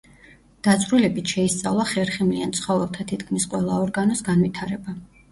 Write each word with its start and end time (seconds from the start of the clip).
დაწვრილებით 0.67 1.33
შეისწავლა 1.33 1.83
ხერხემლიან 1.89 2.53
ცხოველთა 2.59 3.05
თითქმის 3.11 3.45
ყველა 3.51 3.77
ორგანოს 3.83 4.25
განვითარება. 4.31 4.95